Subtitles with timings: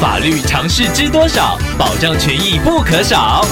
[0.00, 1.58] 法律常识知多少？
[1.76, 3.44] 保障权益不可少。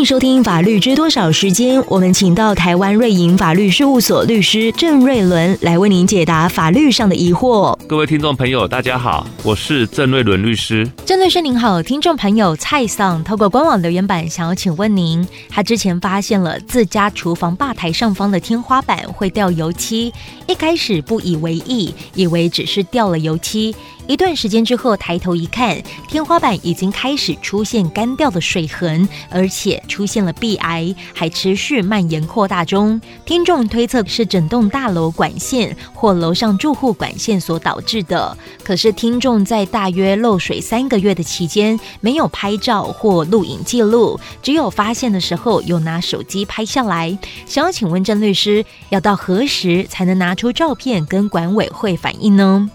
[0.00, 7.78] 欢迎收听《法律知多少》时间，我们请到台湾瑞银法律事务所律师郑瑞伦来为您解答法律上的疑惑。
[7.86, 10.90] 各位听众朋友，大家好，我是郑瑞伦律师。
[11.04, 20.10] 郑律师您好，听众朋友蔡桑透过官网留言板想要请问您，他之前发现了自家厨房吧台上方的天花板会掉油漆，
[20.46, 23.76] 一开始不以为意，以为只是掉了油漆。
[24.06, 32.98] 一段时间之后，抬头一看，天花板已经开始出现干掉的水痕，而且出现了壁癌，还持续蔓延扩大中。
[33.26, 38.38] 听众推测是整栋大楼管线或楼上住户管线所导致的。
[38.62, 47.18] 可是听众在大约漏水三个月的期间，没有拍照或录影记录，只有发现的时候有拿手机拍下来。
[47.44, 52.70] 想要请问郑律师，要到何时才能拿出照片跟管委会反映呢？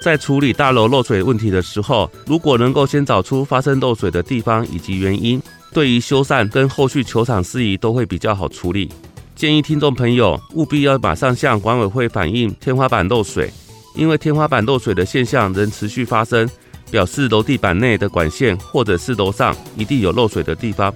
[0.00, 5.42] 在处理大楼漏水问题的时候，如果能够先找出发生漏水的地方以及原因，
[5.78, 8.90] 对于修缮跟后续球场事宜都会比较好处理。
[9.36, 13.48] 建议听众朋友务必要马上向管委会反映天花板漏水，
[13.94, 16.50] 因为天花板漏水的现象仍持续发生，
[16.90, 20.92] 表示楼地板内的管线或者是楼上一定有漏水的地方。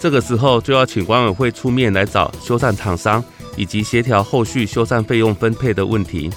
[0.00, 3.22] 这个时候就要请管委会出面来找修缮厂商，
[3.56, 6.28] 以及协调后续修缮费用分配的问题。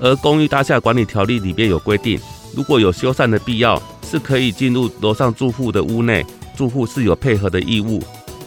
[0.00, 2.18] 而公寓大厦管理条例里面有规定，
[2.56, 8.02] 如果有修缮的必要，是可以进入楼上住户的屋内，住户是有配合的义务。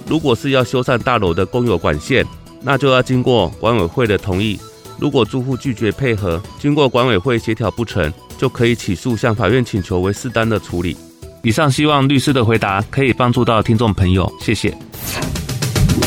[0.07, 2.25] 如果是要修缮大楼的公有管线，
[2.61, 4.59] 那就要经过管委会的同意。
[4.99, 10.97] 如果住户拒绝配合，经过管委会协调不成，就可以起诉向法院请求为适当的处理。
[11.43, 14.75] 以上希望律师的回答可以帮助到听众朋友，谢谢。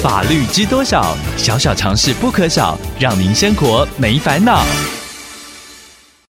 [0.02, 1.16] 法律知多少？
[1.36, 4.64] 小小常识不可少，让您生活没烦恼。